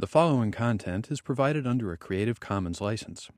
[0.00, 3.28] The following content is provided under a Creative Commons license.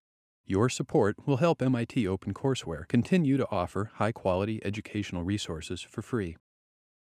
[0.46, 6.36] Your support will help MIT OpenCourseware continue to offer high quality educational resources for free.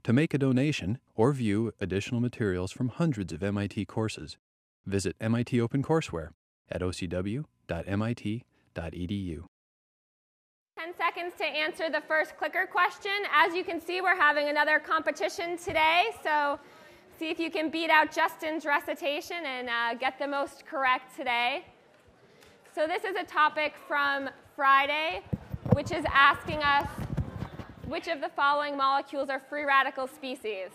[0.05, 4.37] To make a donation or view additional materials from hundreds of MIT courses,
[4.85, 6.29] visit MIT OpenCourseware
[6.70, 7.44] at ocw.mit.edu.
[10.79, 13.12] 10 seconds to answer the first clicker question.
[13.33, 16.58] As you can see, we're having another competition today, so
[17.22, 21.64] see if you can beat out Justin's recitation and uh, get the most correct today.
[22.73, 25.22] So this is a topic from Friday,
[25.73, 26.88] which is asking us
[27.86, 30.70] which of the following molecules are free radical species.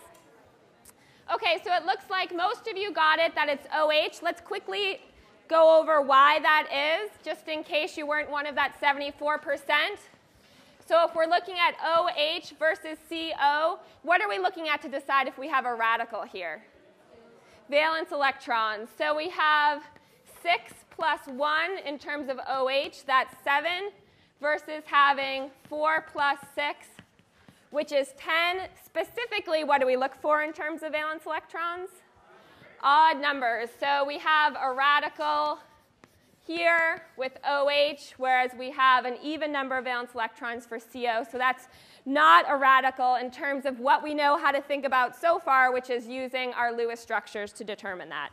[1.34, 4.22] Okay, so it looks like most of you got it that it's OH.
[4.22, 5.00] Let's quickly
[5.48, 9.58] go over why that is, just in case you weren't one of that 74%.
[10.88, 15.26] So if we're looking at OH versus CO, what are we looking at to decide
[15.26, 16.62] if we have a radical here?
[17.68, 18.88] Valence electrons.
[18.96, 19.82] So we have
[20.44, 23.90] 6 plus 1 in terms of OH, that's 7,
[24.40, 26.86] versus having 4 plus 6,
[27.70, 28.68] which is 10.
[28.84, 31.90] Specifically, what do we look for in terms of valence electrons?
[32.80, 33.70] Odd numbers.
[33.80, 35.58] So we have a radical
[36.46, 41.24] here with OH, whereas we have an even number of valence electrons for CO.
[41.30, 41.68] So that's
[42.04, 45.72] not a radical in terms of what we know how to think about so far,
[45.72, 48.30] which is using our Lewis structures to determine that.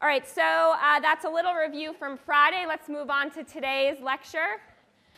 [0.00, 2.64] All right, so uh, that's a little review from Friday.
[2.68, 4.60] Let's move on to today's lecture.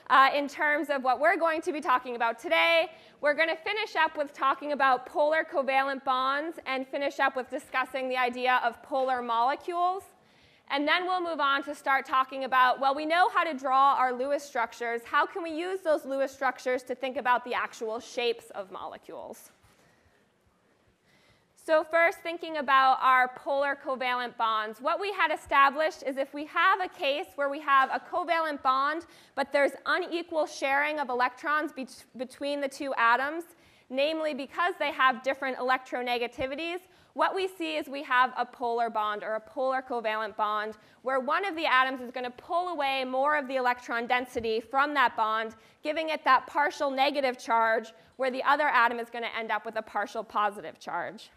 [0.09, 3.57] Uh, in terms of what we're going to be talking about today, we're going to
[3.57, 8.61] finish up with talking about polar covalent bonds and finish up with discussing the idea
[8.65, 10.03] of polar molecules.
[10.73, 13.95] And then we'll move on to start talking about, well, we know how to draw
[13.95, 15.03] our Lewis structures.
[15.05, 19.51] How can we use those Lewis structures to think about the actual shapes of molecules?
[21.67, 24.81] So first, thinking about our polar covalent bonds.
[24.81, 28.63] What we had established is if we have a case where we have a covalent
[28.63, 33.45] bond, but there's unequal sharing of electrons be between the two atoms,
[33.91, 36.79] namely because they have different electronegativities,
[37.15, 41.19] what we see is we have a polar bond or a polar covalent bond where
[41.19, 44.95] one of the atoms is going to pull away more of the electron density from
[44.95, 49.37] that bond, giving it that partial negative charge where the other atom is going to
[49.37, 51.31] end up with a partial positive charge.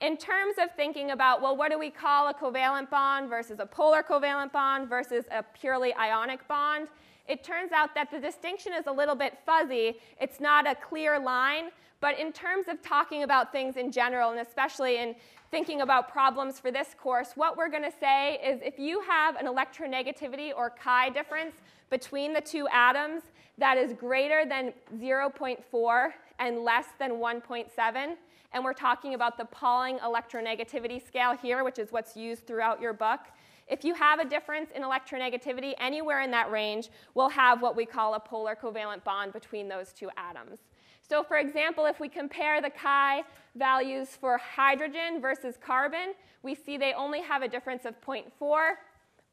[0.00, 3.66] In terms of thinking about, well, what do we call a covalent bond versus a
[3.66, 6.88] polar covalent bond versus a purely ionic bond?
[7.28, 9.98] It turns out that the distinction is a little bit fuzzy.
[10.20, 11.70] It's not a clear line,
[12.02, 15.14] but in terms of talking about things in general, and especially in
[15.52, 19.36] thinking about problems for this course, what we're going to say is if you have
[19.36, 21.54] an electronegativity or chi difference
[21.90, 23.22] between the two atoms
[23.56, 26.08] that is greater than 0.4
[26.40, 28.16] and less than 1.7,
[28.52, 32.92] and we're talking about the Pauling electronegativity scale here, which is what's used throughout your
[32.92, 33.20] book.
[33.68, 37.86] If you have a difference in electronegativity anywhere in that range, we'll have what we
[37.86, 40.58] call a polar covalent bond between those two atoms.
[41.12, 43.22] So for example, if we compare the chi
[43.54, 48.30] values for hydrogen versus carbon, we see they only have a difference of 0.4.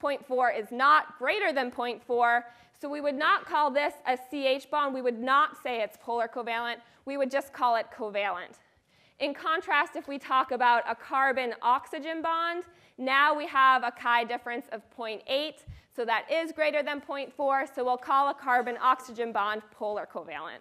[0.03, 2.43] 0.4 is not greater than 0.4,
[2.81, 4.93] so we would not call this a CH bond.
[4.93, 6.79] We would not say it's polar covalent.
[7.05, 8.59] We would just call it covalent.
[9.19, 12.65] In contrast, if we talk about a carbon-oxygen bond,
[12.97, 15.53] now we have a chi difference of 0.8,
[15.95, 20.59] so that is greater than 0.4, so we'll call a carbon-oxygen bond polar covalent.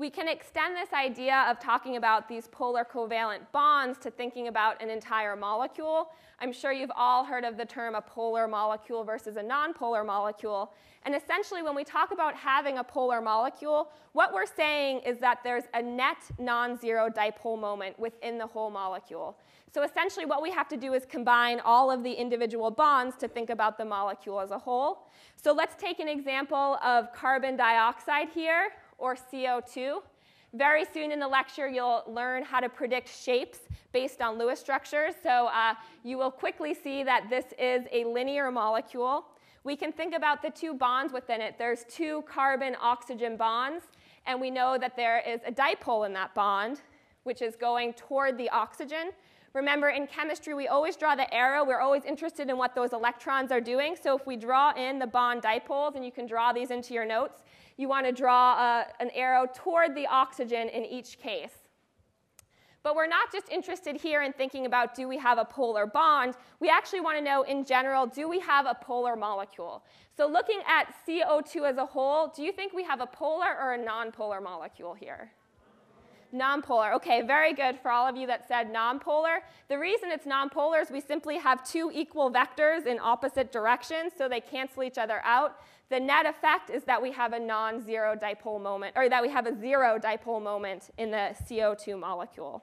[0.00, 4.80] We can extend this idea of talking about these polar covalent bonds to thinking about
[4.80, 6.12] an entire molecule.
[6.38, 10.72] I'm sure you've all heard of the term a polar molecule versus a nonpolar molecule.
[11.04, 15.40] And essentially, when we talk about having a polar molecule, what we're saying is that
[15.42, 19.36] there's a net non-zero dipole moment within the whole molecule.
[19.74, 23.26] So essentially, what we have to do is combine all of the individual bonds to
[23.26, 25.08] think about the molecule as a whole.
[25.34, 30.00] So let's take an example of carbon dioxide here or CO2.
[30.54, 33.60] Very soon in the lecture, you'll learn how to predict shapes
[33.92, 35.14] based on Lewis structures.
[35.22, 35.74] So uh,
[36.04, 39.26] you will quickly see that this is a linear molecule.
[39.64, 41.56] We can think about the two bonds within it.
[41.58, 43.84] There's two carbon-oxygen bonds,
[44.26, 46.80] and we know that there is a dipole in that bond,
[47.24, 49.10] which is going toward the oxygen.
[49.52, 51.64] Remember, in chemistry, we always draw the arrow.
[51.64, 53.96] We're always interested in what those electrons are doing.
[54.00, 57.04] So if we draw in the bond dipoles, and you can draw these into your
[57.04, 57.42] notes,
[57.78, 61.52] you want to draw a, an arrow toward the oxygen in each case.
[62.82, 66.34] But we're not just interested here in thinking about do we have a polar bond.
[66.60, 69.84] We actually want to know in general, do we have a polar molecule?
[70.16, 73.74] So looking at CO2 as a whole, do you think we have a polar or
[73.74, 75.30] a nonpolar molecule here?
[76.34, 76.94] Nonpolar.
[76.94, 79.38] Okay, very good for all of you that said nonpolar.
[79.68, 84.28] The reason it's nonpolar is we simply have two equal vectors in opposite directions, so
[84.28, 85.60] they cancel each other out.
[85.90, 89.46] The net effect is that we have a non-zero dipole moment, or that we have
[89.46, 92.62] a zero dipole moment in the CO2 molecule.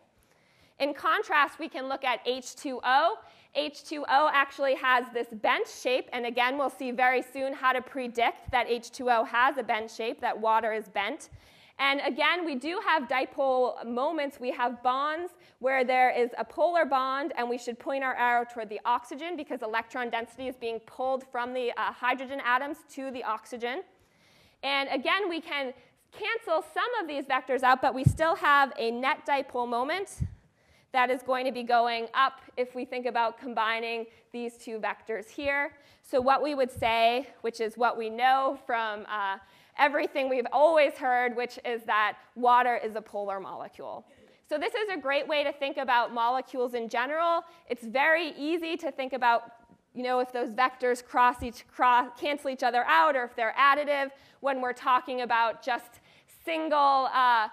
[0.80, 3.16] In contrast, we can look at H2O.
[3.58, 8.52] H2O actually has this bench shape, and again, we'll see very soon how to predict
[8.52, 11.30] that H2O has a bent shape, that water is bent.
[11.78, 14.40] And again, we do have dipole moments.
[14.40, 18.46] We have bonds where there is a polar bond, and we should point our arrow
[18.52, 23.12] toward the oxygen because electron density is being pulled from the uh, hydrogen atoms to
[23.12, 23.84] the oxygen.
[24.64, 25.74] And again, we can
[26.12, 30.20] cancel some of these vectors out, but we still have a net dipole moment
[30.94, 35.28] that is going to be going up if we think about combining these two vectors
[35.28, 35.74] here.
[36.04, 39.40] So what we would say, which is what we know from uh,
[39.78, 44.06] everything we've always heard, which is that water is a polar molecule.
[44.48, 47.44] So this is a great way to think about molecules in general.
[47.68, 49.52] It's very easy to think about
[49.96, 53.56] you know, if those vectors cross each, cross, cancel each other out or if they're
[53.58, 54.12] additive
[54.42, 56.02] when we're talking about just
[56.44, 57.48] single, uh,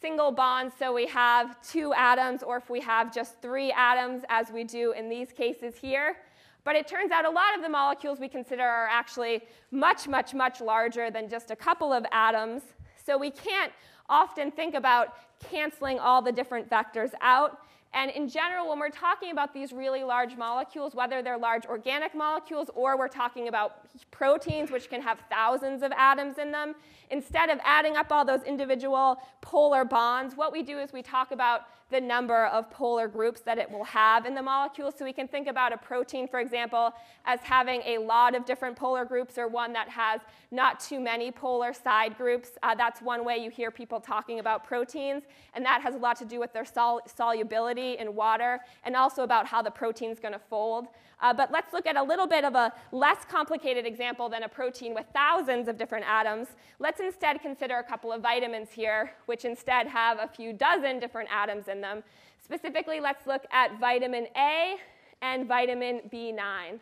[0.00, 4.50] single bonds, so we have two atoms, or if we have just three atoms, as
[4.50, 6.16] we do in these cases here.
[6.64, 10.34] But it turns out a lot of the molecules we consider are actually much, much,
[10.34, 12.62] much larger than just a couple of atoms.
[13.04, 13.70] So we can't
[14.08, 15.16] often think about
[15.50, 17.60] canceling all the different vectors out.
[17.92, 22.14] And in general, when we're talking about these really large molecules, whether they're large organic
[22.14, 26.74] molecules or we're talking about proteins, which can have thousands of atoms in them,
[27.10, 31.30] instead of adding up all those individual polar bonds, what we do is we talk
[31.30, 34.90] about the number of polar groups that it will have in the molecule.
[34.90, 36.92] So we can think about a protein, for example,
[37.24, 40.20] as having a lot of different polar groups or one that has
[40.50, 42.50] not too many polar side groups.
[42.64, 45.22] Uh, that's one way you hear people talking about proteins,
[45.54, 49.22] and that has a lot to do with their sol solubility in water and also
[49.22, 50.88] about how the protein is going to fold.
[51.24, 54.48] Uh, but let's look at a little bit of a less complicated example than a
[54.48, 56.48] protein with thousands of different atoms.
[56.78, 61.30] Let's instead consider a couple of vitamins here, which instead have a few dozen different
[61.32, 62.02] atoms in them.
[62.44, 64.76] Specifically, let's look at vitamin A
[65.22, 66.78] and vitamin B9.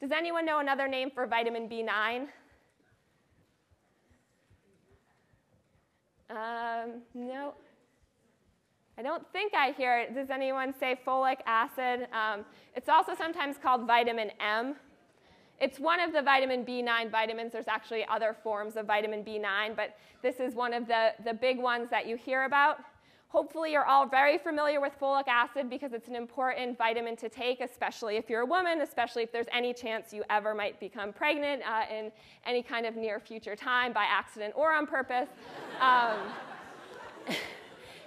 [0.00, 2.28] Does anyone know another name for vitamin B9?
[6.30, 7.52] Um, no.
[8.98, 10.14] I don't think I hear it.
[10.14, 12.08] Does anyone say folic acid?
[12.12, 12.44] Um,
[12.76, 14.76] it's also sometimes called vitamin M.
[15.60, 17.52] It's one of the vitamin B9 vitamins.
[17.52, 21.58] There's actually other forms of vitamin B9, but this is one of the, the big
[21.58, 22.80] ones that you hear about.
[23.28, 27.62] Hopefully, you're all very familiar with folic acid because it's an important vitamin to take,
[27.62, 31.62] especially if you're a woman, especially if there's any chance you ever might become pregnant
[31.62, 32.12] uh, in
[32.44, 35.28] any kind of near future time by accident or on purpose.
[35.80, 36.18] Um,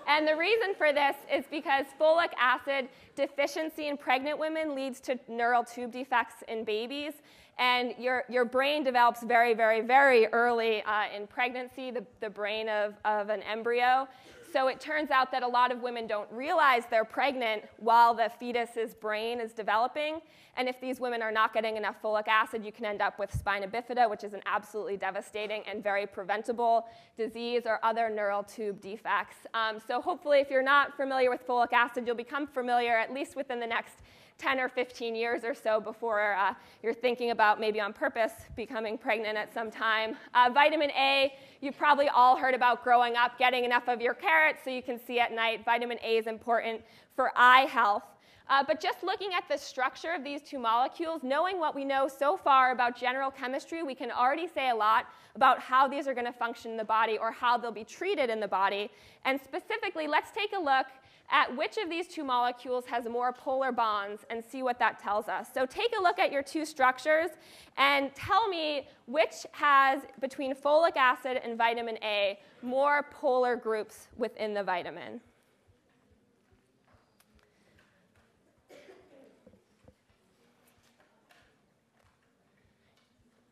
[0.07, 5.19] And the reason for this is because folic acid deficiency in pregnant women leads to
[5.27, 7.13] neural tube defects in babies.
[7.57, 12.67] And your, your brain develops very, very, very early uh, in pregnancy, the, the brain
[12.67, 14.07] of, of an embryo.
[14.51, 18.31] So it turns out that a lot of women don't realize they're pregnant while the
[18.39, 20.21] fetus's brain is developing.
[20.57, 23.33] And if these women are not getting enough folic acid, you can end up with
[23.33, 26.87] spina bifida, which is an absolutely devastating and very preventable
[27.17, 29.37] disease, or other neural tube defects.
[29.53, 33.35] Um, so hopefully, if you're not familiar with folic acid, you'll become familiar at least
[33.35, 33.95] within the next
[34.37, 36.53] 10 or 15 years or so before uh,
[36.83, 40.15] you're thinking about maybe on purpose becoming pregnant at some time.
[40.33, 44.59] Uh, vitamin A, you've probably all heard about growing up, getting enough of your carrots
[44.63, 45.63] so you can see at night.
[45.63, 46.81] Vitamin A is important
[47.15, 48.03] for eye health.
[48.47, 52.07] Uh, but just looking at the structure of these two molecules, knowing what we know
[52.07, 56.13] so far about general chemistry, we can already say a lot about how these are
[56.13, 58.89] going to function in the body or how they'll be treated in the body.
[59.25, 60.85] And specifically, let's take a look
[61.31, 65.27] at which of these two molecules has more polar bonds and see what that tells
[65.27, 65.47] us.
[65.53, 67.31] So take a look at your two structures
[67.77, 74.53] and tell me which has, between folic acid and vitamin A, more polar groups within
[74.53, 75.19] the vitamin.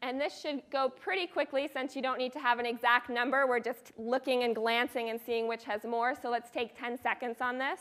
[0.04, 3.48] And this should go pretty quickly since you don't need to have an exact number.
[3.48, 6.14] We're just looking and glancing and seeing which has more.
[6.22, 7.80] So let's take 10 seconds on this.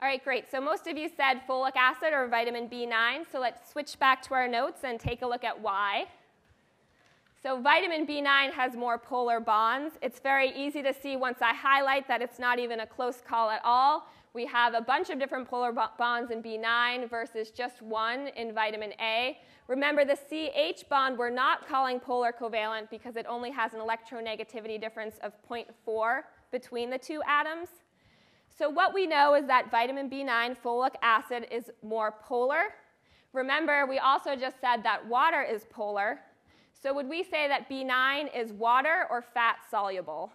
[0.00, 0.50] All right, great.
[0.50, 3.26] So most of you said folic acid or vitamin B9.
[3.30, 6.06] So let's switch back to our notes and take a look at why.
[7.42, 9.96] So vitamin B9 has more polar bonds.
[10.00, 13.50] It's very easy to see once I highlight that it's not even a close call
[13.50, 14.06] at all.
[14.32, 18.92] We have a bunch of different polar bonds in B9 versus just one in vitamin
[19.00, 19.38] A.
[19.66, 24.80] Remember, the CH bond we're not calling polar covalent because it only has an electronegativity
[24.80, 26.20] difference of 0.4
[26.52, 27.68] between the two atoms.
[28.56, 32.74] So what we know is that vitamin B9 folic acid is more polar.
[33.32, 36.20] Remember, we also just said that water is polar.
[36.82, 40.32] So would we say that B9 is water or fat soluble?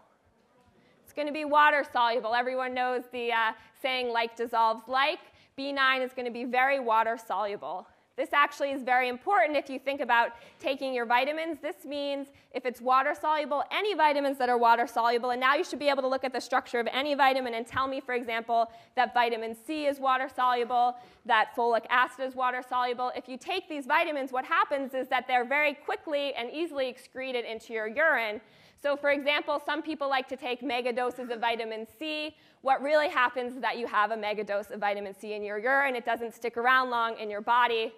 [1.04, 2.34] It's going to be water soluble.
[2.34, 3.52] Everyone knows the uh,
[3.82, 5.20] saying like dissolves like.
[5.58, 7.86] B9 is going to be very water soluble.
[8.18, 11.60] This actually is very important if you think about taking your vitamins.
[11.62, 15.64] This means if it's water soluble, any vitamins that are water soluble, and now you
[15.64, 18.16] should be able to look at the structure of any vitamin and tell me, for
[18.16, 20.96] example, that vitamin C is water soluble,
[21.28, 23.12] that folic acid is water soluble.
[23.16, 27.46] If you take these vitamins, what happens is that they're very quickly and easily excreted
[27.46, 28.42] into your urine.
[28.82, 32.36] So, for example, some people like to take mega doses of vitamin C.
[32.62, 35.60] What really happens is that you have a mega dose of vitamin C in your
[35.60, 35.96] urine.
[35.96, 37.94] It doesn't stick around long in your body.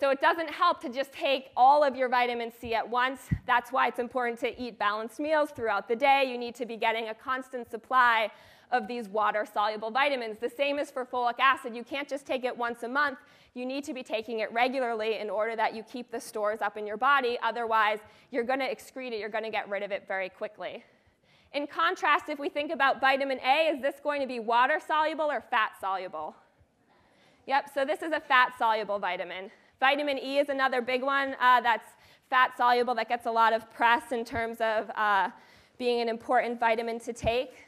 [0.00, 3.20] So it doesn't help to just take all of your vitamin C at once.
[3.46, 6.24] That's why it's important to eat balanced meals throughout the day.
[6.26, 8.30] You need to be getting a constant supply
[8.72, 10.38] of these water soluble vitamins.
[10.40, 11.76] The same is for folic acid.
[11.76, 13.18] You can't just take it once a month.
[13.52, 16.78] You need to be taking it regularly in order that you keep the stores up
[16.78, 17.36] in your body.
[17.42, 17.98] Otherwise,
[18.30, 20.82] you're going to excrete it, you're going to get rid of it very quickly.
[21.52, 25.30] In contrast, if we think about vitamin A, is this going to be water soluble
[25.30, 26.36] or fat soluble?
[27.46, 29.50] Yep, so this is a fat soluble vitamin.
[29.80, 31.88] Vitamin E is another big one uh, that's
[32.28, 35.30] fat soluble that gets a lot of press in terms of uh,
[35.78, 37.64] being an important vitamin to take.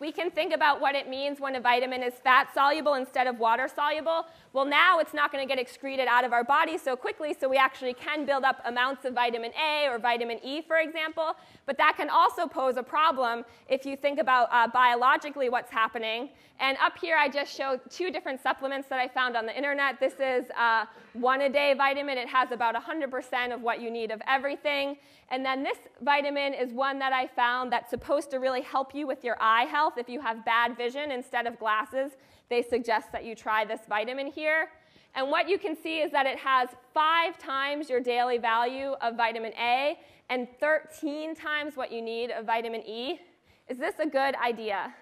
[0.00, 3.40] We can think about what it means when a vitamin is fat soluble instead of
[3.40, 4.26] water soluble.
[4.52, 7.48] Well, now it's not going to get excreted out of our body so quickly, so
[7.48, 11.34] we actually can build up amounts of vitamin A or vitamin E, for example.
[11.66, 16.30] But that can also pose a problem if you think about uh, biologically what's happening.
[16.60, 19.98] And up here, I just showed two different supplements that I found on the internet.
[19.98, 24.10] This is uh, one a day vitamin, it has about 100% of what you need
[24.12, 24.96] of everything.
[25.30, 29.06] And then this vitamin is one that I found that's supposed to really help you
[29.06, 29.94] with your eye health.
[29.98, 32.12] If you have bad vision instead of glasses,
[32.48, 34.70] they suggest that you try this vitamin here.
[35.14, 39.16] And what you can see is that it has five times your daily value of
[39.16, 39.98] vitamin A
[40.30, 43.20] and 13 times what you need of vitamin E.
[43.68, 44.94] Is this a good idea?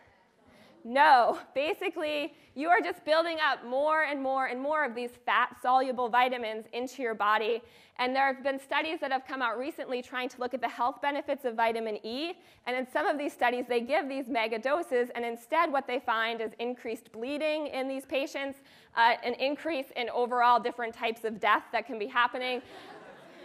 [0.89, 5.57] No, basically, you are just building up more and more and more of these fat
[5.61, 7.61] soluble vitamins into your body.
[7.99, 10.69] And there have been studies that have come out recently trying to look at the
[10.69, 12.35] health benefits of vitamin E.
[12.69, 15.99] And in some of these studies, they give these mega doses, and instead, what they
[15.99, 18.61] find is increased bleeding in these patients,
[18.97, 22.63] uh, an increase in overall different types of death that can be happening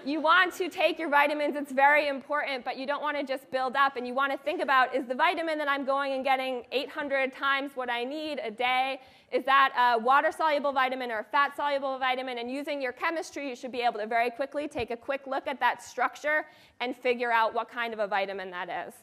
[0.06, 3.50] you want to take your vitamins, it's very important, but you don't want to just
[3.52, 6.24] build up and you want to think about is the vitamin that I'm going and
[6.24, 9.00] getting 800 times what I need a day,
[9.32, 12.38] is that a water soluble vitamin or a fat soluble vitamin?
[12.38, 15.48] And using your chemistry, you should be able to very quickly take a quick look
[15.48, 16.46] at that structure
[16.80, 18.94] and figure out what kind of a vitamin that is.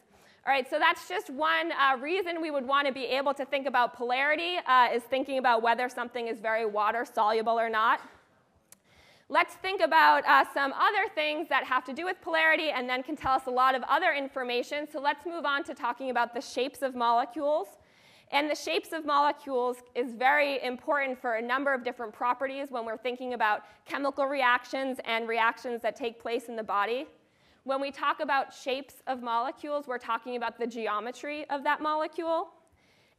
[0.45, 3.45] All right, so that's just one uh, reason we would want to be able to
[3.45, 8.01] think about polarity, uh, is thinking about whether something is very water soluble or not.
[9.31, 13.03] Let's think about uh, some other things that have to do with polarity and then
[13.03, 14.87] can tell us a lot of other information.
[14.91, 17.67] So let's move on to talking about the shapes of molecules.
[18.31, 22.85] And the shapes of molecules is very important for a number of different properties when
[22.85, 27.05] we're thinking about chemical reactions and reactions that take place in the body.
[27.65, 32.49] When we talk about shapes of molecules, we're talking about the geometry of that molecule.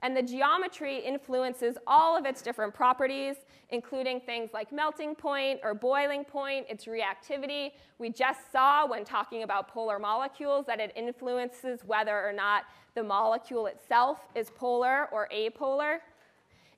[0.02, 3.36] And the geometry influences all of its different properties,
[3.68, 7.72] including things like melting point or boiling point, its reactivity.
[7.98, 12.64] We just saw when talking about polar molecules that it influences whether or not
[12.94, 15.98] the molecule itself is polar or apolar.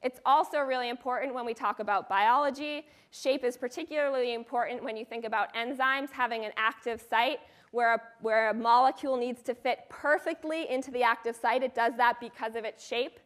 [0.03, 2.87] It's also really important when we talk about biology.
[3.13, 7.39] Shape is particularly important when you think about enzymes having an active site
[7.73, 11.63] where a, where a molecule needs to fit perfectly into the active site.
[11.63, 13.19] It does that because of its shape.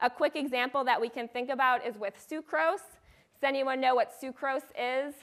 [0.00, 2.78] A quick example that we can think about is with sucrose.
[2.78, 5.14] Does anyone know what sucrose is?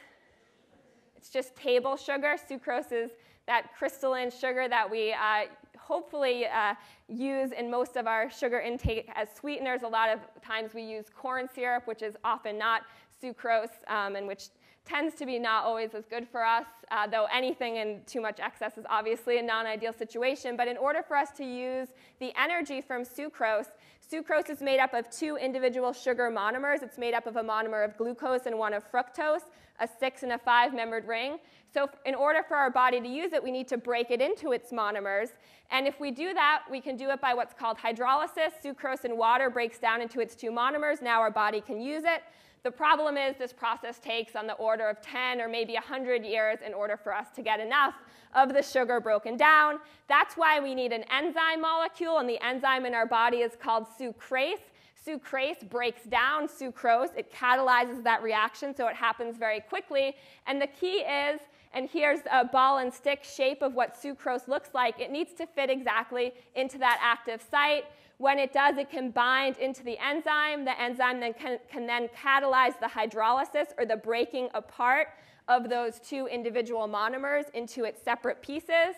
[1.16, 2.36] It's just table sugar.
[2.50, 3.12] Sucrose is
[3.48, 5.46] that crystalline sugar that we uh,
[5.80, 6.74] hopefully uh,
[7.08, 9.84] use in most of our sugar intake as sweeteners.
[9.84, 12.82] A lot of times we use corn syrup, which is often not
[13.24, 14.50] sucrose, um, and which
[14.86, 18.40] tends to be not always as good for us, uh, though anything in too much
[18.40, 20.56] excess is obviously a non ideal situation.
[20.56, 21.90] But in order for us to use
[22.20, 23.68] the energy from sucrose,
[24.12, 26.84] sucrose is made up of two individual sugar monomers.
[26.84, 29.42] It's made up of a monomer of glucose and one of fructose,
[29.80, 31.40] a six and a five membered ring.
[31.74, 34.52] So, in order for our body to use it, we need to break it into
[34.52, 35.30] its monomers.
[35.72, 38.52] And if we do that, we can do it by what's called hydrolysis.
[38.64, 41.02] Sucrose in water breaks down into its two monomers.
[41.02, 42.22] Now our body can use it.
[42.66, 46.58] The problem is this process takes on the order of 10 or maybe 100 years
[46.66, 47.94] in order for us to get enough
[48.34, 49.78] of the sugar broken down.
[50.08, 53.86] That's why we need an enzyme molecule, and the enzyme in our body is called
[53.86, 54.64] sucrase.
[55.06, 57.16] Sucrase breaks down sucrose.
[57.16, 60.16] It catalyzes that reaction, so it happens very quickly.
[60.48, 61.42] And the key is,
[61.72, 65.46] and here's a ball and stick shape of what sucrose looks like, it needs to
[65.46, 67.86] fit exactly into that active site.
[68.18, 70.64] When it does, it can bind into the enzyme.
[70.64, 75.10] The enzyme then can, can then catalyze the hydrolysis or the breaking apart
[75.48, 78.96] of those two individual monomers into its separate pieces.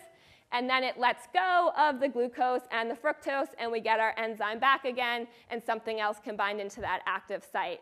[0.52, 4.14] And then it lets go of the glucose and the fructose, and we get our
[4.16, 7.80] enzyme back again, and something else can bind into that active site.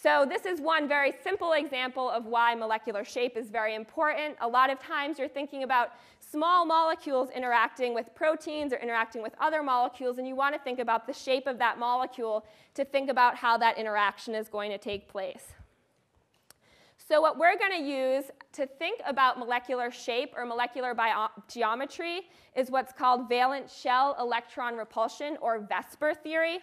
[0.00, 4.36] So this is one very simple example of why molecular shape is very important.
[4.40, 9.34] A lot of times you're thinking about small molecules interacting with proteins or interacting with
[9.40, 12.44] other molecules, and you want to think about the shape of that molecule
[12.74, 15.52] to think about how that interaction is going to take place.
[16.96, 20.96] So what we're going to use to think about molecular shape or molecular
[21.48, 22.22] geometry
[22.56, 26.58] is what's called valence shell electron repulsion or VSEPR theory.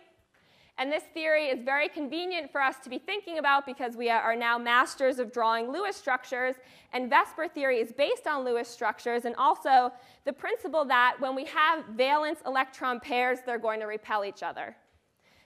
[0.79, 4.36] And this theory is very convenient for us to be thinking about because we are
[4.36, 6.55] now masters of drawing Lewis structures.
[6.93, 9.91] And VSEPR theory is based on Lewis structures and also
[10.24, 14.74] the principle that when we have valence electron pairs, they're going to repel each other.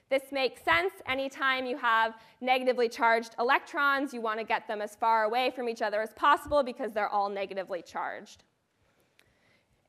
[0.08, 4.94] This makes sense anytime you have negatively charged electrons, you want to get them as
[4.94, 8.44] far away from each other as possible because they're all negatively charged.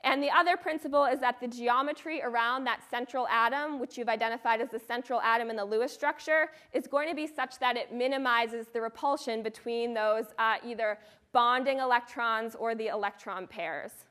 [0.06, 4.62] And the other principle is that the geometry around that central atom, which you've identified
[4.62, 7.92] as the central atom in the Lewis structure, is going to be such that it
[7.92, 11.00] minimizes the repulsion between those uh, either
[11.32, 14.06] bonding electrons or the electron pairs.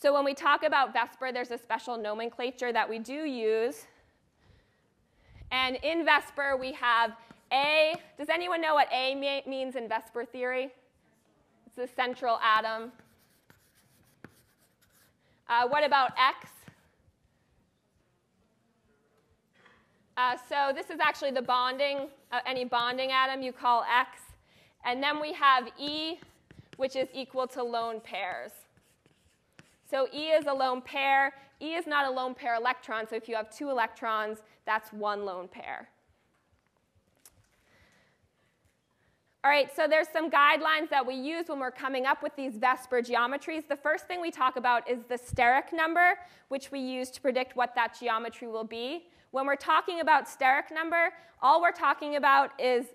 [0.00, 3.86] So when we talk about VSEPR, there's a special nomenclature that we do use.
[5.50, 7.16] And in VSEPR, we have
[7.52, 7.96] A.
[8.16, 10.72] Does anyone know what A means in VSEPR theory?
[11.66, 12.92] It's the central atom.
[15.48, 16.48] Uh, what about X?
[20.16, 24.20] Uh, so this is actually the bonding, uh, any bonding atom you call X.
[24.84, 26.18] And then we have E,
[26.76, 28.52] which is equal to lone pairs.
[29.90, 31.34] So E is a lone pair.
[31.60, 35.24] E is not a lone pair electron, so if you have two electrons, that's one
[35.24, 35.88] lone pair.
[39.44, 42.54] All right, so there's some guidelines that we use when we're coming up with these
[42.54, 43.68] VSEPR geometries.
[43.68, 46.14] The first thing we talk about is the steric number,
[46.48, 49.04] which we use to predict what that geometry will be.
[49.32, 51.10] When we're talking about steric number,
[51.42, 52.86] all we're talking about is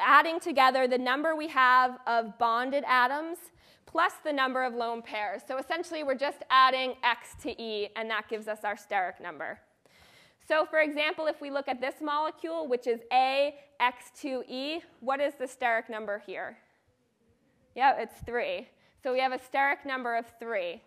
[0.00, 3.38] adding together the number we have of bonded atoms
[3.86, 5.42] plus the number of lone pairs.
[5.46, 9.60] So essentially, we're just adding x to e, and that gives us our steric number.
[10.48, 13.00] So for example, if we look at this molecule, which is
[13.82, 16.56] AX2E, what is the steric number here?
[17.74, 18.68] Yeah, it's 3.
[19.02, 20.80] So we have a steric number of 3.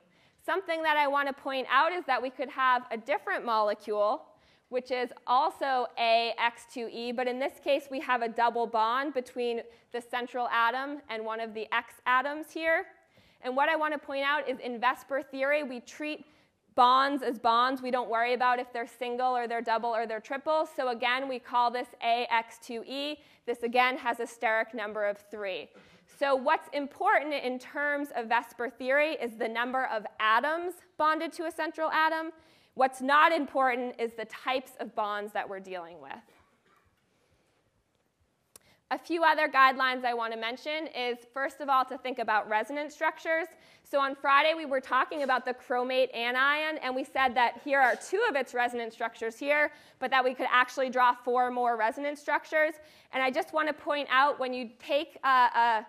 [0.46, 4.24] Something that I want to point out is that we could have a different molecule,
[4.70, 10.02] which is also AX2E, but in this case we have a double bond between the
[10.02, 12.86] central atom and one of the X atoms here.
[13.42, 16.26] And what I want to point out is in VSEPR theory, we treat
[16.76, 17.82] bonds as bonds.
[17.82, 20.68] We don't worry about if they're single or they're double or they're triple.
[20.76, 23.18] So again, we call this AX2E.
[23.46, 25.70] This again has a steric number of 3.
[26.20, 31.46] So what's important in terms of VSEPR theory is the number of atoms bonded to
[31.46, 32.32] a central atom.
[32.76, 36.12] What's not important is the types of bonds that we're dealing with.
[38.96, 42.48] A few other guidelines I want to mention is first of all to think about
[42.48, 43.48] resonance structures.
[43.84, 47.82] So on Friday we were talking about the chromate anion and we said that here
[47.82, 51.76] are two of its resonance structures here, but that we could actually draw four more
[51.76, 52.76] resonance structures.
[53.12, 55.88] And I just want to point out when you take a, a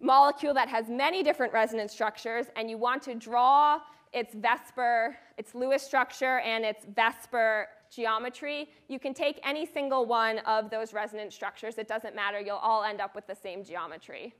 [0.00, 3.78] molecule that has many different resonance structures and you want to draw
[4.12, 10.38] its VSEPR, its Lewis structure, and its VSEPR geometry, you can take any single one
[10.40, 11.78] of those resonance structures.
[11.78, 12.40] It doesn't matter.
[12.40, 14.34] You'll all end up with the same geometry.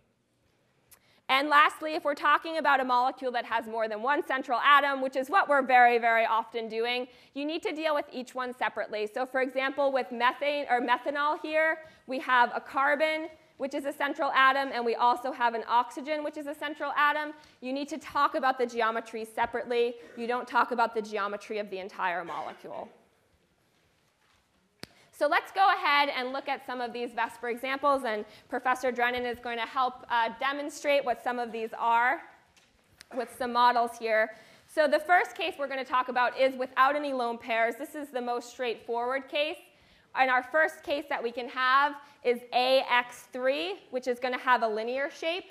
[1.31, 5.03] And lastly, if we're talking about a molecule that has more than one central atom,
[5.03, 8.55] which is what we're very, very often doing, you need to deal with each one
[8.55, 9.07] separately.
[9.13, 13.93] So for example, with methane or methanol here, we have a carbon, which is a
[13.93, 17.89] central atom, and we also have an oxygen, which is a central atom, you need
[17.89, 19.97] to talk about the geometry separately.
[20.17, 22.89] You don't talk about the geometry of the entire molecule.
[25.19, 29.27] So let's go ahead and look at some of these VSEPR examples, and Professor Drennan
[29.27, 32.23] is going to help uh, demonstrate what some of these are
[33.17, 34.31] with some models here.
[34.73, 37.75] So the first case we're going to talk about is without any lone pairs.
[37.77, 39.57] This is the most straightforward case.
[40.15, 44.63] And our first case that we can have is AX3, which is going to have
[44.63, 45.51] a linear shape.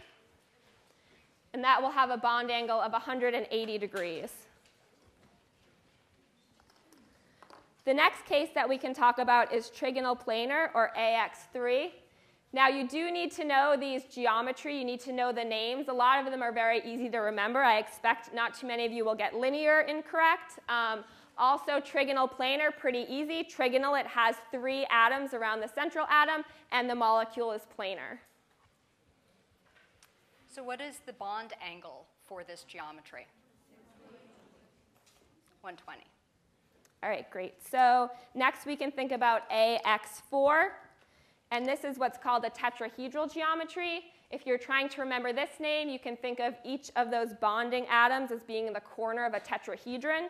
[1.53, 4.46] And that will have a bond angle of 180 degrees.
[7.87, 11.91] The next case that we can talk about is trigonal planar, or AX3.
[12.51, 14.77] Now, you do need to know these geometry.
[14.77, 15.87] You need to know the names.
[15.87, 17.61] A lot of them are very easy to remember.
[17.63, 20.59] I expect not too many of you will get linear incorrect.
[20.67, 21.05] Um,
[21.37, 23.41] also, trigonal planar, pretty easy.
[23.41, 28.17] Trigonal, it has three atoms around the central atom, and the molecule is planar.
[30.53, 33.27] So what is the bond angle for this geometry?
[35.61, 36.16] 120.
[37.03, 37.53] All right, great.
[37.69, 40.69] So next we can think about AX4,
[41.51, 44.05] and this is what's called a tetrahedral geometry.
[44.31, 47.85] If you're trying to remember this name, you can think of each of those bonding
[47.89, 50.27] atoms as being in the corner of a tetrahedron.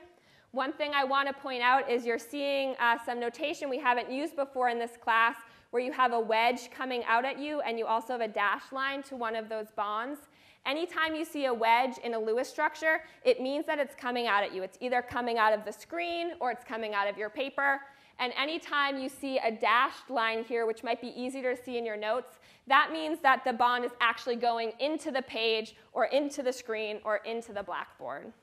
[0.52, 4.12] One thing I want to point out is you're seeing uh, some notation we haven't
[4.12, 5.36] used before in this class
[5.72, 8.72] where you have a wedge coming out at you and you also have a dash
[8.72, 10.20] line to one of those bonds.
[10.68, 14.44] Anytime you see a wedge in a Lewis structure, it means that it's coming out
[14.44, 14.64] at you.
[14.64, 17.80] It's either coming out of the screen or it's coming out of your paper.
[18.20, 21.86] And anytime you see a dashed line here, which might be easier to see in
[21.86, 26.44] your notes, that means that the bond is actually going into the page or into
[26.44, 28.34] the screen or into the blackboard.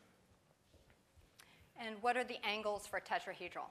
[1.79, 3.69] And what are the angles for tetrahedral?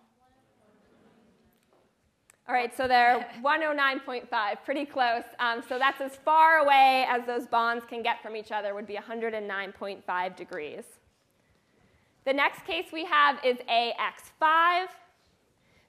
[2.47, 4.27] All right, so they're 109.5,
[4.65, 5.23] pretty close.
[5.39, 8.87] Um, so that's as far away as those bonds can get from each other, would
[8.87, 10.83] be 109.5 degrees.
[12.25, 14.87] The next case we have is AX5.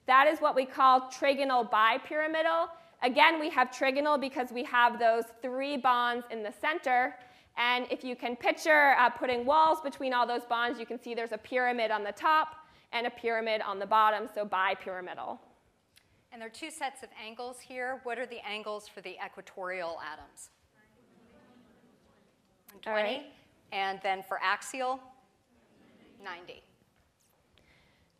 [0.07, 2.69] That is what we call trigonal bipyramidal.
[3.01, 7.15] Again, we have trigonal because we have those three bonds in the center.
[7.57, 11.13] And if you can picture uh, putting walls between all those bonds, you can see
[11.13, 12.55] there's a pyramid on the top
[12.91, 15.37] and a pyramid on the bottom, so bipyramidal.
[16.35, 18.01] And there are two sets of angles here.
[18.03, 20.49] What are the angles for the equatorial atoms?
[22.81, 23.01] 20.
[23.01, 23.25] Right.
[23.71, 24.99] And then for axial,
[26.21, 26.61] 90.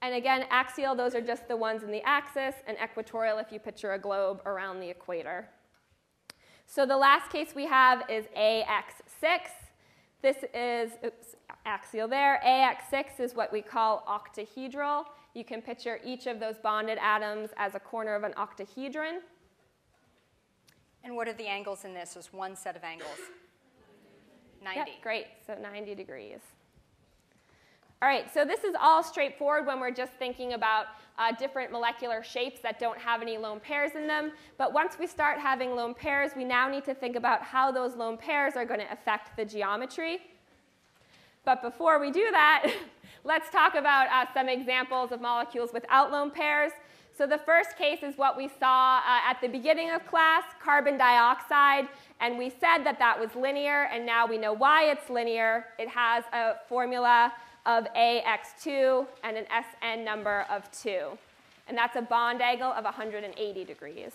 [0.02, 3.60] And again, axial, those are just the ones in the axis, and equatorial if you
[3.60, 5.50] picture a globe around the equator.
[6.68, 9.40] So the last case we have is AX6.
[10.22, 12.40] This is, oops, axial there.
[12.46, 15.04] AX6 is what we call octahedral.
[15.36, 19.20] You can picture each of those bonded atoms as a corner of an octahedron.
[21.04, 22.14] And what are the angles in this?
[22.14, 23.20] There's one set of angles.
[24.64, 24.80] 90.
[24.80, 25.26] Yep, great.
[25.46, 26.40] So 90 degrees.
[28.02, 30.86] All right, so this is all straightforward when we're just thinking about
[31.18, 34.32] uh, different molecular shapes that don't have any lone pairs in them.
[34.58, 37.96] But once we start having lone pairs, we now need to think about how those
[37.96, 40.20] lone pairs are going to affect the geometry.
[41.46, 42.72] But before we do that,
[43.26, 46.72] let's talk about uh, some examples of molecules without lone pairs.
[47.18, 50.98] So the first case is what we saw uh, at the beginning of class, carbon
[50.98, 51.88] dioxide,
[52.22, 55.66] and we said that that was linear, and now we know why it's linear.
[55.80, 57.34] It has a formula
[57.66, 61.18] of AX2 and an SN number of 2.
[61.68, 64.12] And that's a bond angle of 180 degrees.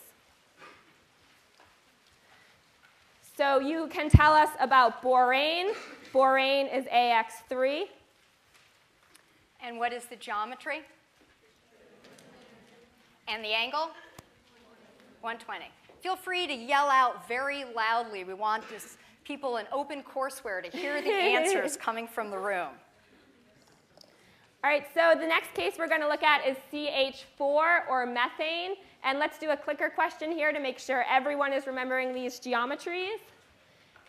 [3.37, 5.73] So you can tell us about borane.
[6.13, 7.85] Borane is AX3.
[9.63, 10.81] And what is the geometry?
[13.29, 13.91] And the angle?
[15.21, 15.67] 120.
[16.01, 18.25] Feel free to yell out very loudly.
[18.25, 22.69] We want this, people in open courseware to hear the answers coming from the room.
[24.63, 28.77] All right, so the next case we're going to look at is CH4 or methane.
[29.05, 33.19] And let's do a clicker question here to make sure everyone is remembering these geometries.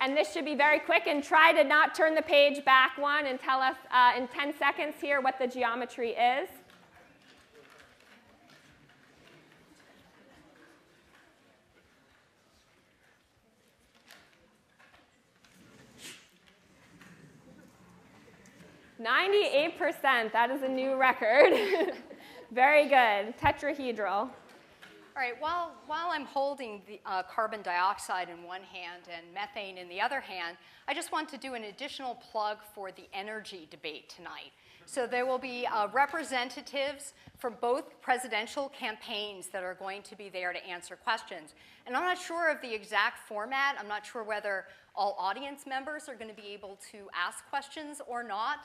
[0.01, 3.27] And this should be very quick and try to not turn the page back one
[3.27, 6.49] and tell us uh, in 10 seconds here what the geometry is.
[18.97, 20.31] Ninety-eight percent.
[20.31, 21.53] That is a new record.
[22.51, 23.35] Very good.
[23.39, 24.29] Tetrahedral.
[25.13, 29.77] All right, while, while I'm holding the uh, carbon dioxide in one hand and methane
[29.77, 30.55] in the other hand,
[30.87, 34.53] I just want to do an additional plug for the energy debate tonight.
[34.85, 40.29] So there will be uh, representatives from both presidential campaigns that are going to be
[40.29, 41.55] there to answer questions.
[41.85, 43.75] And I'm not sure of the exact format.
[43.77, 48.01] I'm not sure whether all audience members are going to be able to ask questions
[48.07, 48.59] or not.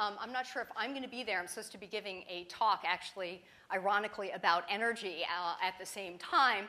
[0.00, 1.38] Um, I'm not sure if I'm going to be there.
[1.38, 6.16] I'm supposed to be giving a talk, actually, ironically, about energy uh, at the same
[6.16, 6.64] time.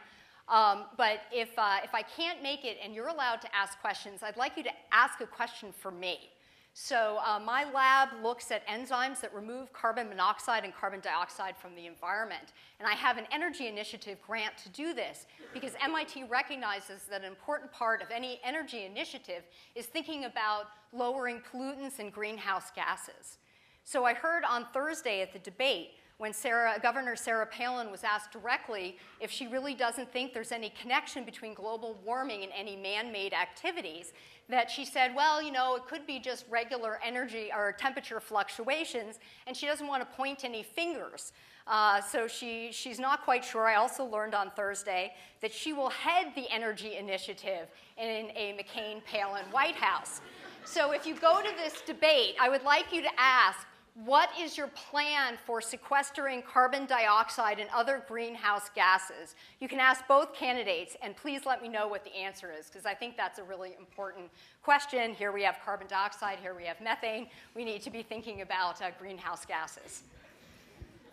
[0.50, 4.20] Um, but if, uh, if I can't make it and you're allowed to ask questions,
[4.22, 6.30] I'd like you to ask a question for me.
[6.74, 11.74] So uh, my lab looks at enzymes that remove carbon monoxide and carbon dioxide from
[11.76, 12.54] the environment.
[12.80, 17.28] And I have an energy initiative grant to do this because MIT recognizes that an
[17.28, 19.44] important part of any energy initiative
[19.76, 23.38] is thinking about lowering pollutants and greenhouse gases.
[23.84, 28.32] So I heard on Thursday at the debate when Sarah, Governor Sarah Palin was asked
[28.32, 33.12] directly if she really doesn't think there's any connection between global warming and any man
[33.12, 34.13] made activities,
[34.47, 39.17] that she said, well, you know, it could be just regular energy or temperature fluctuations,
[39.47, 41.34] and she doesn't want to point any fingers.
[41.65, 43.65] Uh, so she, she's not quite sure.
[43.65, 49.04] I also learned on Thursday that she will head the energy initiative in a McCain
[49.06, 50.21] Palin White House.
[50.65, 53.67] So if you go to this debate, I would like you to ask
[54.06, 59.36] what is your plan for sequestering carbon dioxide and other greenhouse gases?
[59.60, 62.86] You can ask both candidates, and please let me know what the answer is, because
[62.86, 64.30] I think that's a really important
[64.63, 65.13] question.
[65.13, 67.28] Here we have carbon dioxide, here we have methane.
[67.54, 70.04] We need to be thinking about uh, greenhouse gases.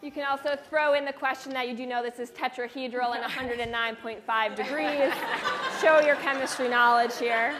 [0.01, 3.25] You can also throw in the question that you do know this is tetrahedral and
[3.69, 5.13] 109.5 degrees.
[5.83, 7.57] Show your chemistry knowledge here.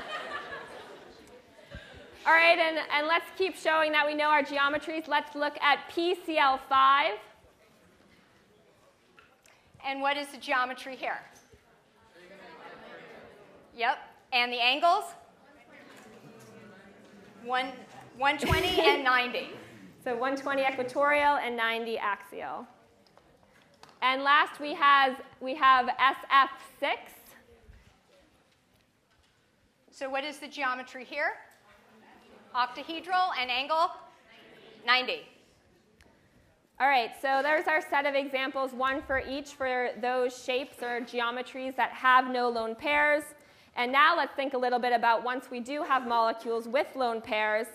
[2.29, 5.09] All right, and, and let's keep showing that we know our geometries.
[5.09, 7.13] Let's look at PCl5.
[9.87, 11.21] And what is the geometry here?
[13.75, 13.97] Yep.
[14.35, 15.05] And the angles?
[17.45, 17.69] One,
[18.19, 19.49] 120 and 90.
[20.05, 22.67] So 120 equatorial and 90 axial.
[24.03, 26.93] And last we, has, we have SF6.
[29.91, 31.33] So what is the geometry here?
[32.55, 33.91] Octahedral and angle
[34.87, 35.23] 90.
[36.81, 41.01] All right, so there's our set of examples, one for each for those shapes or
[41.01, 43.25] geometries that have no lone pairs.
[43.75, 47.21] And now let's think a little bit about once we do have molecules with lone
[47.21, 47.67] pairs.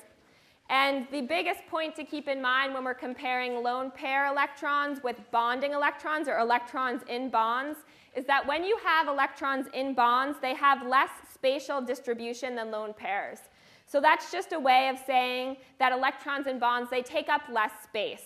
[0.69, 5.17] And the biggest point to keep in mind when we're comparing lone pair electrons with
[5.31, 7.79] bonding electrons or electrons in bonds
[8.15, 12.93] is that when you have electrons in bonds, they have less spatial distribution than lone
[12.93, 13.39] pairs.
[13.93, 17.69] So that's just a way of saying that electrons in bonds, they take up less
[17.83, 18.25] space.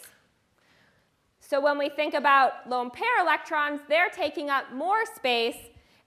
[1.41, 5.57] So when we think about lone pair electrons, they're taking up more space,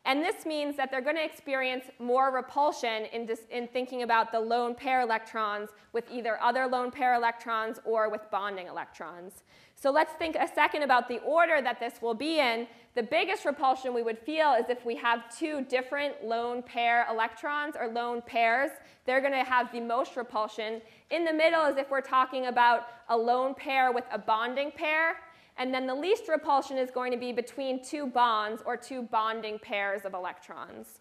[0.07, 4.33] and this means that they're going to experience more repulsion in, dis- in thinking about
[4.33, 9.42] the lone pair electrons with either other lone pair electrons or with bonding electrons.
[9.81, 12.66] So let's think a second about the order that this will be in.
[12.95, 17.77] The biggest repulsion we would feel is if we have two different lone pair electrons
[17.81, 18.71] or lone pairs.
[19.07, 20.83] They're going to have the most repulsion.
[21.11, 25.16] In the middle is if we're talking about a lone pair with a bonding pair.
[25.57, 29.59] And then the least repulsion is going to be between two bonds or two bonding
[29.61, 31.01] pairs of electrons.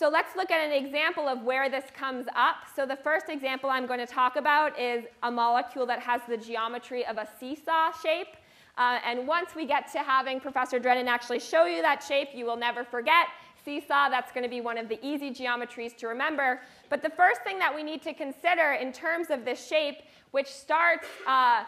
[0.00, 2.56] So let's look at an example of where this comes up.
[2.74, 6.38] So the first example I'm going to talk about is a molecule that has the
[6.38, 8.28] geometry of a seesaw shape.
[8.78, 12.46] Uh, and once we get to having Professor Drennan actually show you that shape, you
[12.46, 13.26] will never forget.
[13.62, 16.62] Seesaw, that's going to be one of the easy geometries to remember.
[16.88, 19.96] But the first thing that we need to consider in terms of this shape,
[20.30, 21.64] which starts uh,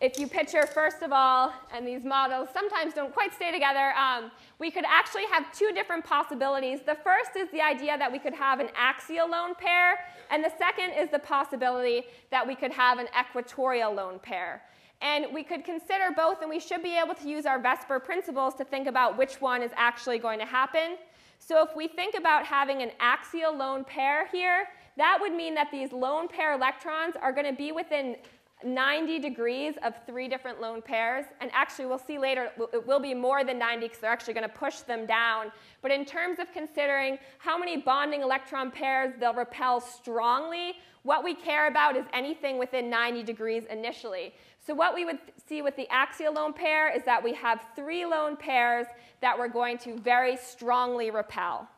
[0.00, 4.30] if you picture, first of all, and these models sometimes don't quite stay together, um,
[4.58, 6.80] we could actually have two different possibilities.
[6.86, 9.98] The first is the idea that we could have an axial lone pair,
[10.30, 14.62] and the second is the possibility that we could have an equatorial lone pair.
[15.02, 18.54] And we could consider both, and we should be able to use our VSEPR principles
[18.54, 20.96] to think about which one is actually going to happen.
[21.38, 25.68] So if we think about having an axial lone pair here, that would mean that
[25.70, 28.16] these lone pair electrons are going to be within
[28.64, 31.26] 90 degrees of three different lone pairs.
[31.40, 34.48] And actually, we'll see later, it will be more than 90 because they're actually going
[34.48, 35.52] to push them down.
[35.82, 41.34] But in terms of considering how many bonding electron pairs they'll repel strongly, what we
[41.34, 44.34] care about is anything within 90 degrees initially.
[44.58, 45.18] So what we would
[45.48, 48.86] see with the axial lone pair is that we have three lone pairs
[49.20, 51.68] that we're going to very strongly repel.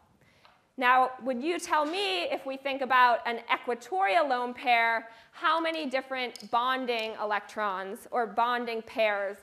[0.79, 5.87] Now, would you tell me if we think about an equatorial lone pair, how many
[5.87, 9.37] different bonding electrons or bonding pairs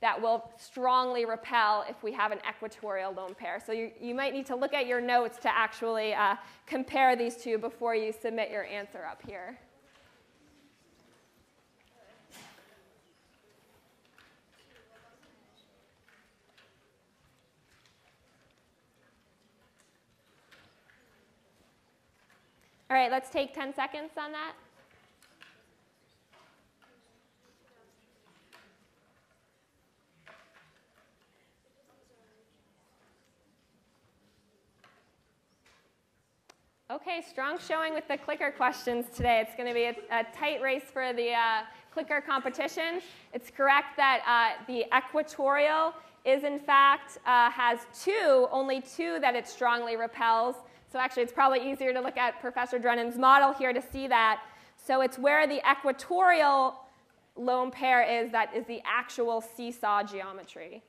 [0.00, 3.60] that will strongly repel if we have an equatorial lone pair.
[3.64, 7.36] So you, you might need to look at your notes to actually uh, compare these
[7.36, 9.58] two before you submit your answer up here.
[22.88, 24.52] All right, let's take 10 seconds on that.
[36.88, 39.44] Okay, strong showing with the clicker questions today.
[39.44, 43.00] It's going to be a, a tight race for the uh, clicker competition.
[43.32, 45.92] It's correct that uh, the equatorial
[46.24, 50.54] is in fact uh, has two, only two that it strongly repels.
[50.90, 54.42] So actually, it's probably easier to look at Professor Drennan's model here to see that.
[54.76, 56.76] So it's where the equatorial
[57.36, 60.82] lone pair is that is the actual seesaw geometry.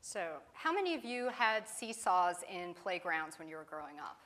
[0.00, 0.20] So
[0.54, 4.16] how many of you had seesaws in playgrounds when you were growing up?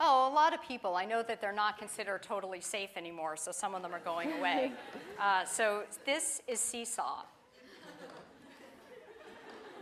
[0.00, 0.94] Oh, a lot of people.
[0.94, 4.32] I know that they're not considered totally safe anymore, so some of them are going
[4.38, 4.72] away.
[5.20, 7.24] Uh, so this is seesaw.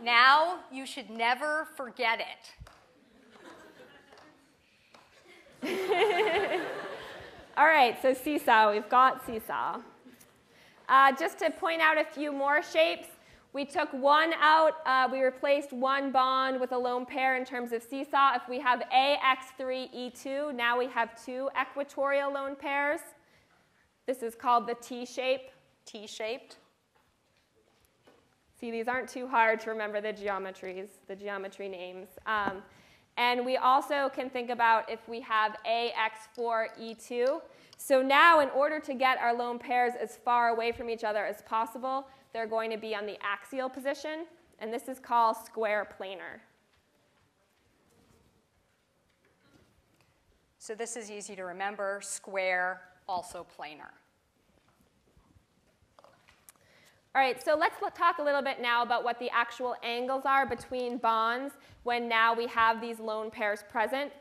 [0.03, 2.66] Now you should never forget it.
[7.57, 9.79] All right, so seesaw, we've got seesaw.
[10.87, 13.07] Uh, just to point out a few more shapes,
[13.53, 17.71] we took one out, uh, we replaced one bond with a lone pair in terms
[17.71, 18.35] of seesaw.
[18.35, 22.99] If we have AX3E2, now we have two equatorial lone pairs.
[24.05, 25.49] This is called the T shape.
[25.87, 26.57] T-shaped.
[28.59, 32.09] See, these aren't too hard to remember the geometries, the geometry names.
[32.25, 32.61] Um,
[33.17, 37.41] and we also can think about if we have AX4E2.
[37.77, 41.25] So now, in order to get our lone pairs as far away from each other
[41.25, 44.25] as possible, they're going to be on the axial position,
[44.59, 46.39] and this is called square planar.
[50.59, 53.93] So this is easy to remember, square, also planar.
[57.17, 60.45] All right, so let's talk a little bit now about what the actual angles are
[60.45, 64.11] between bonds when now we have these lone pairs present.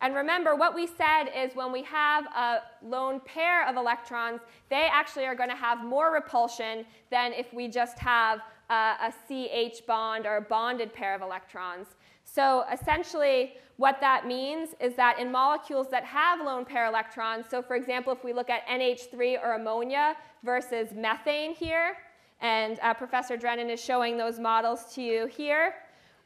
[0.00, 4.40] And remember, what we said is when we have a lone pair of electrons,
[4.70, 8.38] they actually are going to have more repulsion than if we just have
[8.70, 11.88] a, a CH bond or a bonded pair of electrons.
[12.22, 17.62] So essentially, what that means is that in molecules that have lone pair electrons, so
[17.62, 20.14] for example, if we look at NH3 or ammonia
[20.44, 21.96] versus methane here,
[22.44, 25.76] and uh, Professor Drennan is showing those models to you here,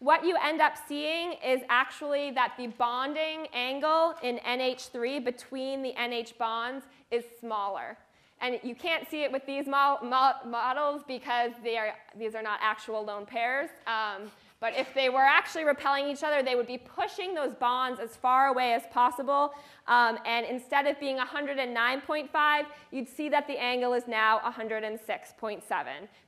[0.00, 5.92] what you end up seeing is actually that the bonding angle in NH3 between the
[5.92, 7.96] NH bonds is smaller.
[8.40, 12.58] And you can't see it with these mo mo models because are, these are not
[12.60, 13.70] actual lone pairs.
[13.86, 18.00] Um, but if they were actually repelling each other, they would be pushing those bonds
[18.00, 19.52] as far away as possible.
[19.86, 25.62] Um, and instead of being 109.5, you'd see that the angle is now 106.7.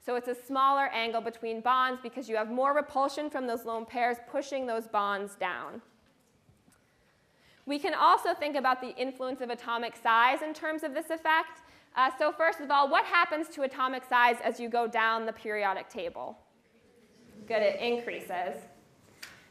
[0.06, 3.84] So it's a smaller angle between bonds because you have more repulsion from those lone
[3.84, 5.82] pairs pushing those bonds down.
[7.66, 11.62] We can also think about the influence of atomic size in terms of this effect.
[11.96, 15.32] Uh, so first of all, what happens to atomic size as you go down the
[15.32, 16.38] periodic table?
[17.50, 18.62] Good, it increases.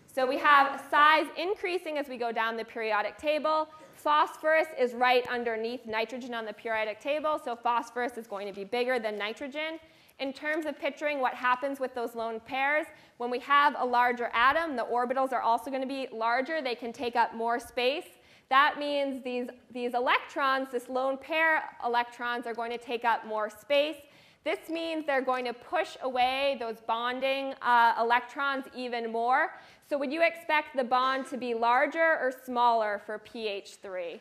[0.08, 3.68] So we have size increasing as we go down the periodic table.
[3.96, 8.64] Phosphorus is right underneath nitrogen on the periodic table, so phosphorus is going to be
[8.64, 9.80] bigger than nitrogen.
[10.20, 14.30] In terms of picturing what happens with those lone pairs, when we have a larger
[14.34, 16.62] atom, the orbitals are also going to be larger.
[16.62, 18.08] They can take up more space.
[18.50, 23.50] That means these, these electrons, this lone pair electrons, are going to take up more
[23.50, 23.98] space.
[24.44, 29.54] This means they're going to push away those bonding uh, electrons even more.
[29.90, 34.20] So would you expect the bond to be larger or smaller for PH3?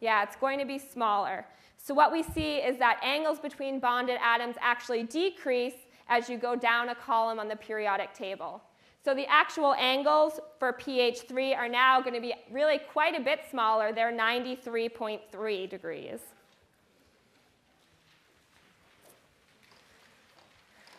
[0.00, 1.46] Yeah, it's going to be smaller.
[1.76, 5.74] So what we see is that angles between bonded atoms actually decrease
[6.08, 8.62] as you go down a column on the periodic table.
[9.04, 13.40] So the actual angles for PH3 are now going to be really quite a bit
[13.50, 13.92] smaller.
[13.92, 16.20] They're 93.3 degrees.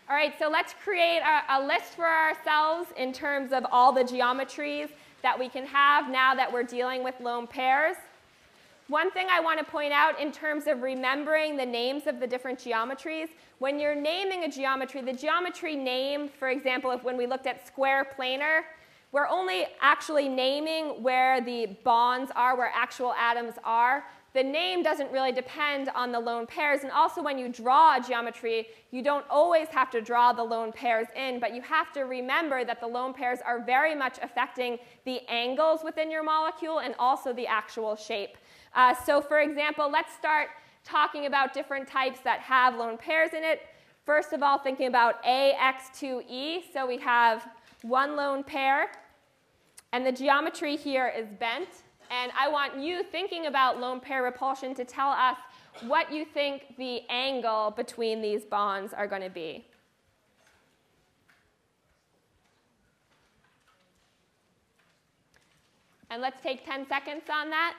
[0.10, 4.04] All right, so let's create a, a, list for ourselves in terms of all the
[4.04, 4.90] geometries
[5.22, 7.96] that we can have now that we're dealing with lone pairs.
[8.90, 12.28] One thing I want to point out in terms of remembering the names of the
[12.28, 17.26] different geometries, when you're naming a geometry, the geometry name, for example, if when we
[17.26, 18.64] looked at square planar,
[19.14, 24.04] we're only actually naming where the bonds are, where actual atoms are.
[24.34, 26.82] The name doesn't really depend on the lone pairs.
[26.82, 30.72] And also, when you draw a geometry, you don't always have to draw the lone
[30.72, 34.80] pairs in, but you have to remember that the lone pairs are very much affecting
[35.06, 38.38] the angles within your molecule and also the actual shape.
[38.74, 40.50] Uh, so, for example, let's start
[40.84, 43.62] talking about different types that have lone pairs in it.
[44.04, 46.74] First of all, thinking about AX2E.
[46.74, 47.48] So, we have
[47.84, 48.90] one lone pair,
[49.92, 51.83] and the geometry here is bent.
[52.14, 55.36] And I want you thinking about lone pair repulsion to tell us
[55.88, 59.66] what you think the angle between these bonds are going to be.
[66.12, 67.74] And let's take 10 seconds on that.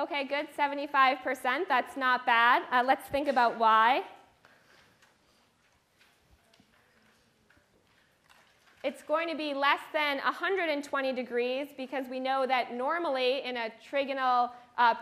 [0.00, 1.68] Okay, good, 75%.
[1.68, 2.62] That's not bad.
[2.72, 4.02] Uh, let's think about why.
[8.82, 13.68] It's going to be less than 120 degrees because we know that normally in a
[13.92, 14.94] trigonal uh,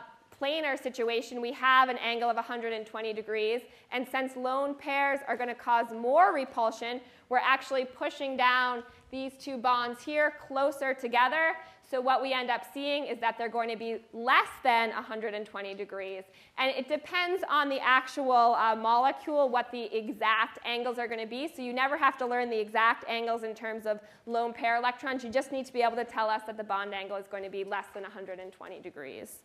[0.43, 3.61] planar situation, we have an angle of 120 degrees.
[3.93, 8.83] And since lone pairs are going to cause more repulsion, we're actually pushing down
[9.13, 11.55] these two bonds here closer together.
[11.91, 15.75] So what we end up seeing is that they're going to be less than 120
[15.75, 16.25] degrees.
[16.59, 21.27] And it depends on the actual uh, molecule what the exact angles are going to
[21.27, 21.49] be.
[21.55, 25.25] So you never have to learn the exact angles in terms of lone pair electrons.
[25.25, 27.45] You just need to be able to tell us that the bond angle is going
[27.45, 29.39] to be less than 120 degrees.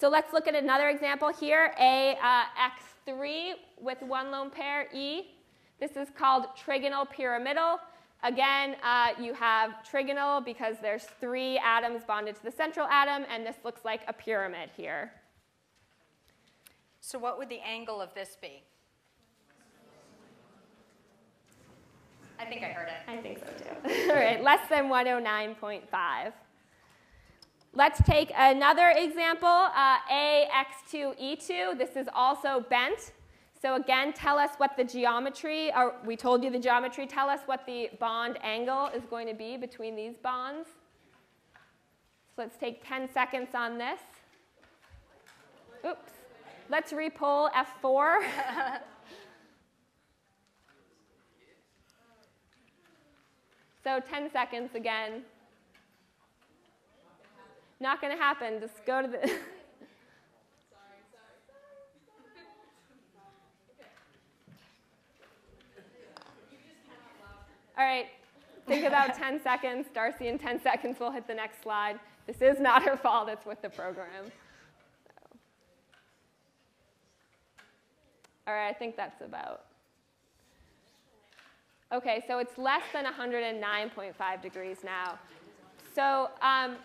[0.00, 5.34] So let's look at another example here, AX3 uh, with one lone pair, E.
[5.80, 7.78] This is called trigonal pyramidal.
[8.24, 13.44] Again, uh, you have trigonal because there's three atoms bonded to the central atom, and
[13.44, 15.12] this looks like a pyramid here.
[17.02, 18.62] So what would the angle of this be?
[22.38, 22.94] I think I heard it.
[23.06, 24.10] I think so too.
[24.10, 26.32] All right, less than 109.5.
[27.74, 31.76] Let's take another example, uh, AX2E2.
[31.76, 33.12] This is also bent.
[33.64, 37.40] So again, tell us what the geometry, or we told you the geometry, tell us
[37.46, 40.68] what the bond angle is going to be between these bonds.
[42.36, 44.00] So let's take 10 seconds on this.
[45.86, 46.12] Oops.
[46.68, 48.18] Let's repull F4.
[53.82, 55.22] so 10 seconds again.
[57.80, 58.60] Not going to happen.
[58.60, 59.32] Just go to the.
[67.76, 68.06] All right,
[68.66, 69.86] think about 10 seconds.
[69.94, 71.98] Darcy, in 10 seconds, we'll hit the next slide.
[72.26, 74.24] This is not her fault, it's with the program.
[75.06, 75.38] So.
[78.46, 79.62] All right, I think that's about.
[81.92, 85.18] Okay, so it's less than 109.5 degrees now.
[85.94, 86.76] So um,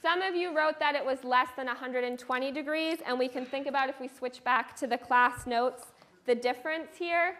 [0.00, 3.68] some of you wrote that it was less than 120 degrees, and we can think
[3.68, 5.84] about if we switch back to the class notes,
[6.26, 7.36] the difference here.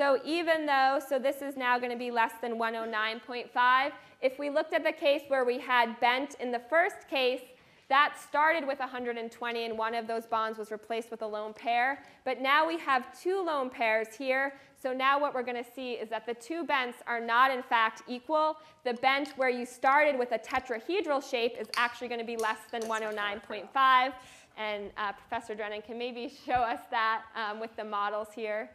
[0.00, 3.92] So even though, so this is now going to be less than 109.5,
[4.22, 7.42] if we looked at the case where we had bent in the first case,
[7.90, 12.02] that started with 120 and one of those bonds was replaced with a lone pair.
[12.24, 14.54] But now we have two lone pairs here.
[14.82, 17.62] So now what we're going to see is that the two bents are not in
[17.62, 18.56] fact equal.
[18.84, 22.60] The bent where you started with a tetrahedral shape is actually going to be less
[22.72, 24.12] than 109.5.
[24.56, 28.70] And uh, Professor Drennan can maybe show us that um, with the models here.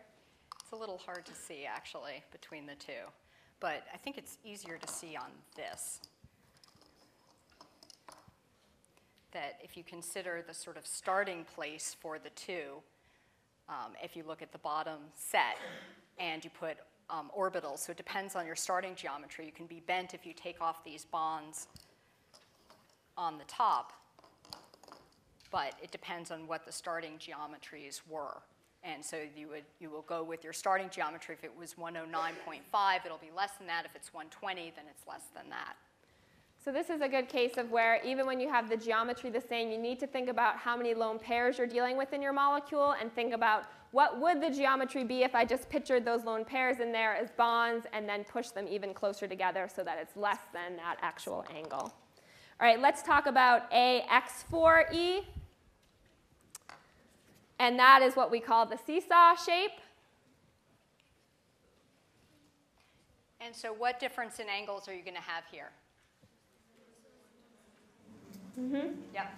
[0.66, 3.06] It's a little hard to see, actually, between the two.
[3.60, 6.00] But I think it's easier to see on this.
[9.32, 12.82] That if you consider the sort of starting place for the two,
[13.70, 15.60] um, if you look at the bottom set
[16.18, 16.78] and you put
[17.12, 19.46] um, orbitals, so it depends on your starting geometry.
[19.46, 21.68] You can be bent if you take off these bonds
[23.16, 23.94] on the top,
[25.52, 28.42] but it depends on what the starting geometries were.
[28.86, 31.36] And so you, would, you will go with your starting geometry.
[31.36, 33.84] If it was 109.5, it'll be less than that.
[33.86, 35.76] If it's 120, then it's less than that.
[36.64, 39.42] So this is a good case of where even when you have the geometry the
[39.42, 42.34] same, you need to think about how many lone pairs you're dealing with in your
[42.34, 46.44] molecule and think about what would the geometry be if I just pictured those lone
[46.44, 50.18] pairs in there as bonds and then push them even closer together so that it's
[50.18, 51.94] less than that actual angle.
[52.60, 55.22] All right, let's talk about AX4E.
[57.60, 59.72] And that is what we call the seesaw shape.
[63.40, 65.70] And so what difference in angles are you going to have here?
[68.60, 68.88] Mm-hmm.
[69.14, 69.34] Yep.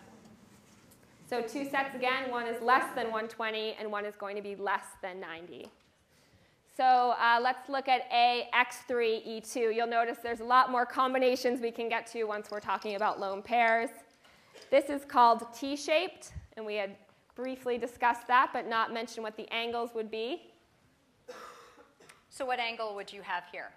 [1.30, 4.56] So two sets again, one is less than 120 and one is going to be
[4.56, 5.68] less than 90.
[6.78, 9.76] So uh, let's look at AX3E2.
[9.76, 13.20] You'll notice there's a lot more combinations we can get to once we're talking about
[13.20, 13.90] lone pairs.
[14.70, 16.96] This is called T-shaped, and we had
[17.38, 20.42] briefly discuss that, but not mention what the angles would be.
[22.30, 23.70] So what angle would you have here?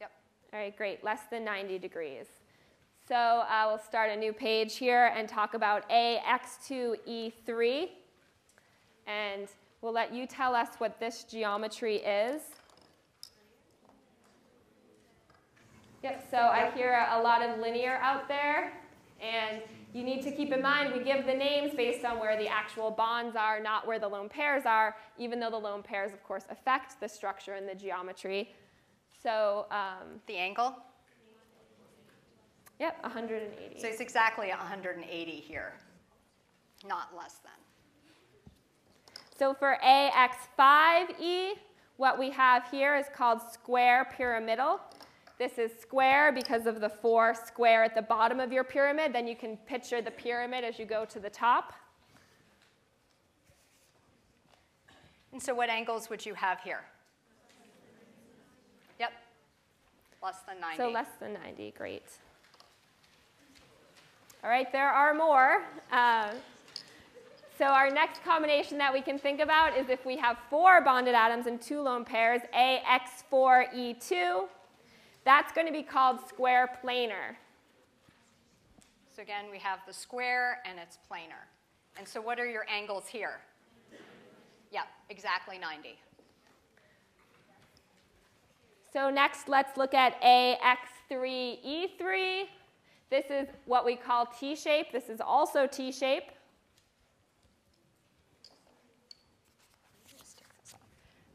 [0.00, 0.10] Yep.
[0.52, 2.26] All right, great, less than 90 degrees.
[3.06, 7.88] So uh, we'll start a new page here and talk about AX2E3.
[9.06, 9.48] And
[9.82, 12.40] we'll let you tell us what this geometry is.
[16.02, 18.72] Yep, so I hear a lot of linear out there.
[19.20, 19.60] And
[19.94, 22.90] you need to keep in mind we give the names based on where the actual
[22.90, 26.44] bonds are, not where the lone pairs are, even though the lone pairs, of course,
[26.50, 28.52] affect the structure and the geometry.
[29.22, 30.76] So, um, the angle?
[32.80, 33.80] Yep, 180.
[33.80, 35.74] So it's exactly 180 here,
[36.86, 37.52] not less than.
[39.38, 41.52] So for AX5E,
[41.98, 44.80] what we have here is called square pyramidal.
[45.38, 49.12] This is square because of the four square at the bottom of your pyramid.
[49.12, 51.72] Then you can picture the pyramid as you go to the top.
[55.32, 56.84] And so what angles would you have here?
[59.00, 59.12] Yep,
[60.22, 60.76] less than 90.
[60.76, 62.04] So less than 90, great.
[64.44, 65.64] All right, there are more.
[65.90, 66.34] Uh,
[67.58, 71.16] so our next combination that we can think about is if we have four bonded
[71.16, 74.46] atoms and two lone pairs, AX4E2.
[75.24, 77.36] That's going to be called square planar.
[79.14, 81.48] So again, we have the square and it's planar.
[81.96, 83.40] And so what are your angles here?
[84.72, 85.96] Yep, exactly 90.
[88.92, 92.44] So next, let's look at AX3E3.
[93.10, 94.92] This is what we call T-shape.
[94.92, 96.30] This is also T-shape.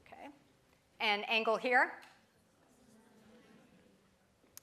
[0.05, 0.29] Okay.
[0.99, 1.91] And angle here?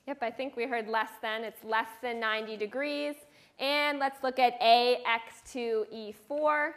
[0.07, 1.43] Yep, I think we heard less than.
[1.43, 3.17] It's less than 90 degrees.
[3.59, 6.71] And let's look at AX2E4.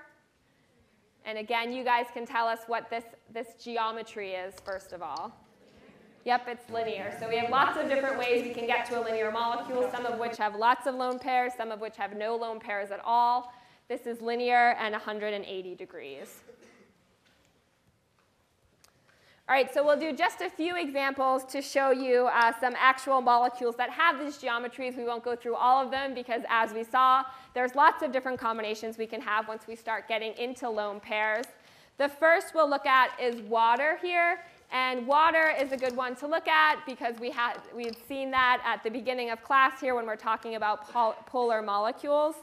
[1.25, 5.31] And again, you guys can tell us what this, this geometry is, first of all.
[6.25, 7.15] Yep, it's linear.
[7.19, 10.07] So we have lots of different ways we can get to a linear molecule, some
[10.07, 12.99] of which have lots of lone pairs, some of which have no lone pairs at
[13.05, 13.53] all.
[13.87, 16.41] This is linear and 180 degrees.
[19.49, 23.19] All right, so we'll do just a few examples to show you uh, some actual
[23.19, 24.95] molecules that have these geometries.
[24.95, 27.23] We won't go through all of them because as we saw,
[27.55, 31.47] there's lots of different combinations we can have once we start getting into lone pairs.
[31.97, 34.41] The first we'll look at is water here.
[34.71, 38.29] And water is a good one to look at because we had, we had seen
[38.29, 42.35] that at the beginning of class here when we're talking about pol polar molecules.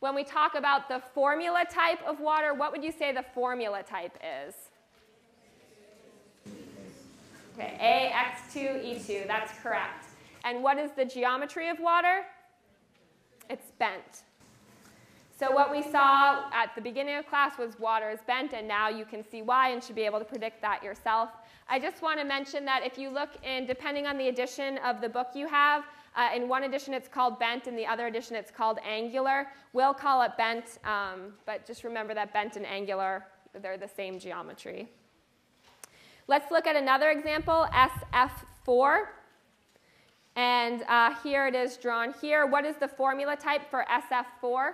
[0.00, 3.84] When we talk about the formula type of water, what would you say the formula
[3.84, 4.67] type is?
[7.58, 10.04] Okay, AX2E2, that's correct.
[10.44, 12.22] And what is the geometry of water?
[13.50, 14.22] It's bent.
[15.36, 18.88] So what we saw at the beginning of class was water is bent, and now
[18.88, 21.30] you can see why and should be able to predict that yourself.
[21.68, 25.00] I just want to mention that if you look in, depending on the edition of
[25.00, 25.84] the book you have,
[26.16, 29.48] uh, in one edition it's called bent, in the other edition it's called angular.
[29.72, 33.26] We'll call it bent, um, but just remember that bent and angular,
[33.60, 34.88] they're the same geometry.
[36.28, 39.06] Let's look at another example, SF4.
[40.36, 42.46] And uh, here it is drawn here.
[42.46, 44.72] What is the formula type for SF4?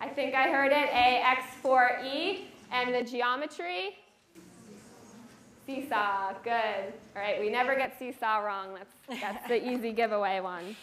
[0.00, 2.40] I think I heard it, AX4E.
[2.72, 3.96] And the geometry?
[5.64, 6.92] Seesaw, good.
[7.14, 8.74] All right, we never get seesaw wrong.
[8.74, 10.74] That's, that's the easy giveaway one.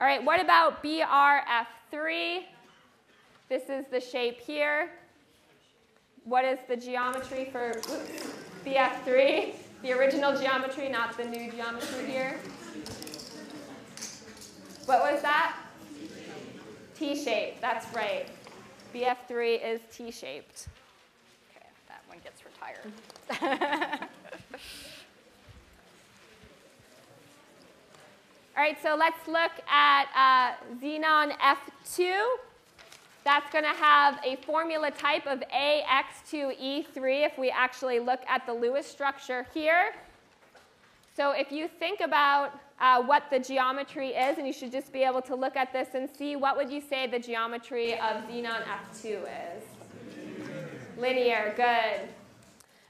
[0.00, 2.42] All right, what about BRF3?
[3.52, 4.88] This is the shape here.
[6.24, 8.26] What is the geometry for oops,
[8.64, 9.52] BF3?
[9.82, 12.38] The original geometry, not the new geometry here.
[14.86, 15.54] What was that?
[16.94, 18.26] T-shape, that's right.
[18.94, 20.68] BF3 is T-shaped.
[21.54, 22.90] Okay, that one gets retired.
[28.56, 32.22] All right, so let's look at uh, xenon F2.
[33.24, 38.52] That's going to have a formula type of AX2E3 if we actually look at the
[38.52, 39.92] Lewis structure here.
[41.16, 45.04] So if you think about uh, what the geometry is, and you should just be
[45.04, 48.62] able to look at this and see what would you say the geometry of xenon
[48.64, 49.62] F2 is?
[50.98, 52.08] Linear, good.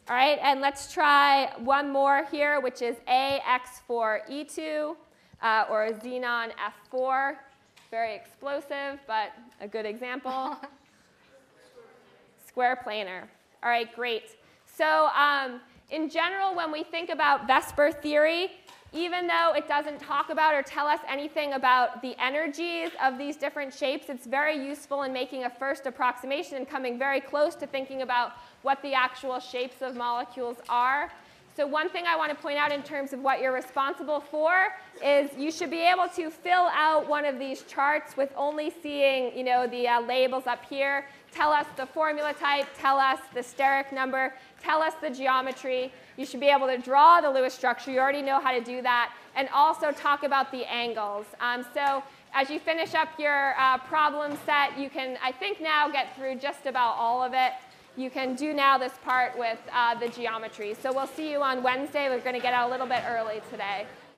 [0.08, 4.96] All right, and let's try one more here, which is AX4E2
[5.42, 6.52] uh, or xenon
[6.90, 7.36] F4.
[7.92, 10.56] Very explosive, but a good example.
[12.48, 13.24] Square planar.
[13.62, 14.38] All right, great.
[14.64, 18.52] So um, in general, when we think about VSEPR theory,
[18.94, 23.36] even though it doesn't talk about or tell us anything about the energies of these
[23.36, 27.66] different shapes, it's very useful in making a first approximation and coming very close to
[27.66, 28.32] thinking about
[28.62, 31.12] what the actual shapes of molecules are.
[31.54, 34.68] So one thing I want to point out in terms of what you're responsible for
[35.04, 39.36] is you should be able to fill out one of these charts with only seeing
[39.36, 41.04] you know, the uh, labels up here.
[41.30, 44.32] Tell us the formula type, tell us the steric number,
[44.62, 45.92] tell us the geometry.
[46.16, 47.90] You should be able to draw the Lewis structure.
[47.90, 49.12] You already know how to do that.
[49.36, 51.26] And also talk about the angles.
[51.40, 55.90] Um, so as you finish up your uh, problem set, you can, I think, now
[55.90, 57.52] get through just about all of it
[57.96, 60.74] you can do now this part with uh, the geometry.
[60.80, 62.08] So we'll see you on Wednesday.
[62.08, 63.86] We're going to get out a little bit early today.